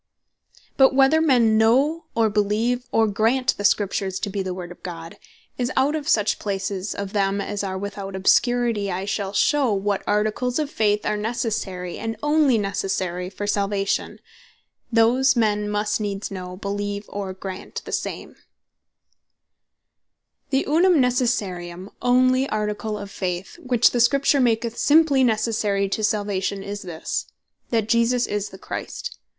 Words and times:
But 0.77 0.95
whether 0.95 1.21
men 1.21 1.59
Know, 1.59 2.05
or 2.15 2.27
Beleeve, 2.27 2.87
or 2.91 3.05
Grant 3.07 3.55
the 3.55 3.63
Scriptures 3.63 4.19
to 4.21 4.31
be 4.31 4.41
the 4.41 4.51
Word 4.51 4.71
of 4.71 4.81
God; 4.81 5.19
if 5.59 5.69
out 5.77 5.95
of 5.95 6.09
such 6.09 6.39
places 6.39 6.95
of 6.95 7.13
them, 7.13 7.39
as 7.39 7.63
are 7.63 7.77
without 7.77 8.15
obscurity, 8.15 8.91
I 8.91 9.05
shall 9.05 9.31
shew 9.31 9.71
what 9.71 10.01
Articles 10.07 10.57
of 10.57 10.71
Faith 10.71 11.05
are 11.05 11.17
necessary, 11.17 11.99
and 11.99 12.15
onely 12.23 12.57
necessary 12.57 13.29
for 13.29 13.45
Salvation, 13.45 14.17
those 14.91 15.35
men 15.35 15.69
must 15.69 16.01
needs 16.01 16.31
Know, 16.31 16.57
Beleeve, 16.57 17.05
or 17.07 17.31
Grant 17.35 17.83
the 17.85 17.91
same. 17.91 18.37
The 20.49 20.65
Onely 20.65 20.97
Necessary 20.99 21.69
Article 21.71 21.85
Of 21.85 21.91
Christian 21.91 21.91
Faith, 21.91 21.91
The 21.91 21.91
(Unum 21.91 21.91
Necessarium) 21.91 21.93
Onely 22.41 22.49
Article 22.49 22.97
of 22.97 23.11
Faith, 23.11 23.59
which 23.59 23.91
the 23.91 23.99
Scripture 23.99 24.41
maketh 24.41 24.79
simply 24.79 25.23
Necessary 25.23 25.87
to 25.89 26.03
Salvation, 26.03 26.63
is 26.63 26.81
this, 26.81 27.27
that 27.69 27.87
JESUS 27.87 28.25
IS 28.25 28.49
THE 28.49 28.57
CHRIST. 28.57 29.19